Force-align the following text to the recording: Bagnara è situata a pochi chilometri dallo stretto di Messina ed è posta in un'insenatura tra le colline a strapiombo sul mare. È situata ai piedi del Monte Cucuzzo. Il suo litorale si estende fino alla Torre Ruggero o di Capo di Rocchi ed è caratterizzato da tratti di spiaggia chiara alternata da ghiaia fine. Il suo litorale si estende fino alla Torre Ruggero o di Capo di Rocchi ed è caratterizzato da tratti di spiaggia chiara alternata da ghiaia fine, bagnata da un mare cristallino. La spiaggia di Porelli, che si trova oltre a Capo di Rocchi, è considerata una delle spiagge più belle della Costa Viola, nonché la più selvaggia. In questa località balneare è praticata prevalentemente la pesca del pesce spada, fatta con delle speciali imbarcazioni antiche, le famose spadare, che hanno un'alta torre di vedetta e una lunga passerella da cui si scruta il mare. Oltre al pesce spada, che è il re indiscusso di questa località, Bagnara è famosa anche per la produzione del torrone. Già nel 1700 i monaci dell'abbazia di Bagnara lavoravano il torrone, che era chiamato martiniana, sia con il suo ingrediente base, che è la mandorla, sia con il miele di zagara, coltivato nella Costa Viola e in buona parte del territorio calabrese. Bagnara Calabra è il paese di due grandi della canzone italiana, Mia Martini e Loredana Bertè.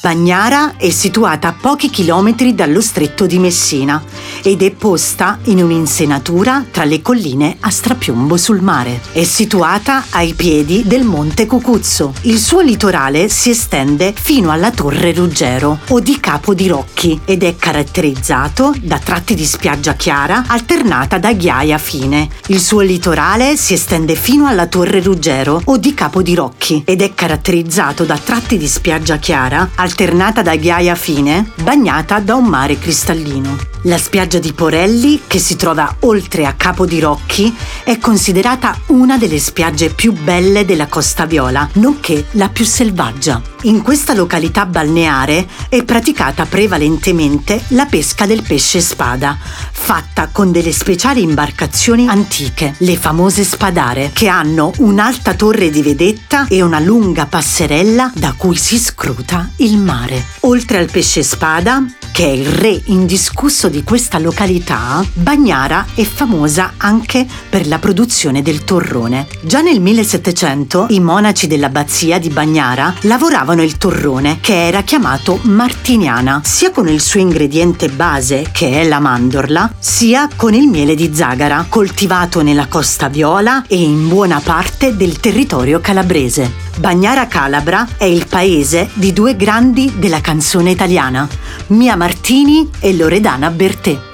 Bagnara 0.00 0.76
è 0.76 0.90
situata 0.90 1.48
a 1.48 1.56
pochi 1.60 1.90
chilometri 1.90 2.54
dallo 2.54 2.80
stretto 2.80 3.26
di 3.26 3.40
Messina 3.40 4.00
ed 4.44 4.62
è 4.62 4.70
posta 4.70 5.38
in 5.44 5.60
un'insenatura 5.60 6.64
tra 6.70 6.84
le 6.84 7.02
colline 7.02 7.56
a 7.58 7.70
strapiombo 7.70 8.36
sul 8.36 8.60
mare. 8.60 9.00
È 9.10 9.24
situata 9.24 10.04
ai 10.10 10.34
piedi 10.34 10.84
del 10.86 11.02
Monte 11.02 11.46
Cucuzzo. 11.46 12.14
Il 12.22 12.38
suo 12.38 12.60
litorale 12.60 13.28
si 13.28 13.50
estende 13.50 14.14
fino 14.16 14.52
alla 14.52 14.70
Torre 14.70 15.12
Ruggero 15.12 15.80
o 15.88 15.98
di 15.98 16.20
Capo 16.20 16.54
di 16.54 16.68
Rocchi 16.68 17.20
ed 17.24 17.42
è 17.42 17.56
caratterizzato 17.56 18.72
da 18.80 19.00
tratti 19.00 19.34
di 19.34 19.44
spiaggia 19.44 19.94
chiara 19.94 20.44
alternata 20.46 21.18
da 21.18 21.32
ghiaia 21.32 21.76
fine. 21.76 22.28
Il 22.46 22.60
suo 22.60 22.82
litorale 22.82 23.56
si 23.56 23.74
estende 23.74 24.14
fino 24.14 24.46
alla 24.46 24.68
Torre 24.68 25.02
Ruggero 25.02 25.60
o 25.64 25.76
di 25.76 25.92
Capo 25.92 26.22
di 26.22 26.36
Rocchi 26.36 26.82
ed 26.86 27.02
è 27.02 27.14
caratterizzato 27.14 28.04
da 28.04 28.16
tratti 28.16 28.56
di 28.56 28.68
spiaggia 28.68 29.16
chiara 29.16 29.62
alternata 29.74 29.86
da 30.42 30.56
ghiaia 30.56 30.94
fine, 30.94 31.52
bagnata 31.62 32.18
da 32.20 32.34
un 32.34 32.44
mare 32.44 32.78
cristallino. 32.78 33.56
La 33.82 33.96
spiaggia 33.96 34.38
di 34.40 34.52
Porelli, 34.52 35.22
che 35.26 35.38
si 35.38 35.54
trova 35.54 35.96
oltre 36.00 36.46
a 36.46 36.54
Capo 36.54 36.84
di 36.84 36.98
Rocchi, 36.98 37.54
è 37.84 37.98
considerata 37.98 38.76
una 38.86 39.16
delle 39.18 39.38
spiagge 39.38 39.90
più 39.90 40.12
belle 40.12 40.64
della 40.64 40.88
Costa 40.88 41.26
Viola, 41.26 41.68
nonché 41.74 42.26
la 42.32 42.48
più 42.48 42.64
selvaggia. 42.64 43.40
In 43.62 43.82
questa 43.82 44.14
località 44.14 44.66
balneare 44.66 45.46
è 45.68 45.84
praticata 45.84 46.44
prevalentemente 46.46 47.62
la 47.68 47.86
pesca 47.86 48.26
del 48.26 48.42
pesce 48.42 48.80
spada, 48.80 49.36
fatta 49.40 50.28
con 50.30 50.52
delle 50.52 50.72
speciali 50.72 51.22
imbarcazioni 51.22 52.08
antiche, 52.08 52.74
le 52.78 52.96
famose 52.96 53.42
spadare, 53.44 54.10
che 54.12 54.28
hanno 54.28 54.72
un'alta 54.78 55.34
torre 55.34 55.70
di 55.70 55.82
vedetta 55.82 56.46
e 56.48 56.62
una 56.62 56.80
lunga 56.80 57.26
passerella 57.26 58.12
da 58.14 58.34
cui 58.36 58.56
si 58.56 58.78
scruta 58.78 59.50
il 59.56 59.78
mare. 59.78 60.24
Oltre 60.40 60.78
al 60.78 60.90
pesce 60.90 61.22
spada, 61.22 61.84
che 62.18 62.24
è 62.24 62.30
il 62.30 62.46
re 62.46 62.82
indiscusso 62.86 63.68
di 63.68 63.84
questa 63.84 64.18
località, 64.18 65.06
Bagnara 65.12 65.86
è 65.94 66.02
famosa 66.02 66.72
anche 66.76 67.24
per 67.48 67.68
la 67.68 67.78
produzione 67.78 68.42
del 68.42 68.64
torrone. 68.64 69.28
Già 69.40 69.60
nel 69.60 69.80
1700 69.80 70.86
i 70.88 70.98
monaci 70.98 71.46
dell'abbazia 71.46 72.18
di 72.18 72.28
Bagnara 72.28 72.92
lavoravano 73.02 73.62
il 73.62 73.78
torrone, 73.78 74.38
che 74.40 74.66
era 74.66 74.82
chiamato 74.82 75.38
martiniana, 75.42 76.40
sia 76.42 76.72
con 76.72 76.88
il 76.88 77.00
suo 77.00 77.20
ingrediente 77.20 77.88
base, 77.88 78.48
che 78.50 78.80
è 78.80 78.88
la 78.88 78.98
mandorla, 78.98 79.74
sia 79.78 80.28
con 80.34 80.54
il 80.54 80.66
miele 80.66 80.96
di 80.96 81.14
zagara, 81.14 81.66
coltivato 81.68 82.42
nella 82.42 82.66
Costa 82.66 83.08
Viola 83.08 83.64
e 83.68 83.80
in 83.80 84.08
buona 84.08 84.40
parte 84.40 84.96
del 84.96 85.20
territorio 85.20 85.80
calabrese. 85.80 86.66
Bagnara 86.78 87.26
Calabra 87.26 87.86
è 87.96 88.04
il 88.04 88.26
paese 88.26 88.88
di 88.94 89.12
due 89.12 89.36
grandi 89.36 89.94
della 89.98 90.20
canzone 90.20 90.70
italiana, 90.70 91.28
Mia 91.68 91.96
Martini 92.08 92.70
e 92.80 92.96
Loredana 92.96 93.50
Bertè. 93.50 94.07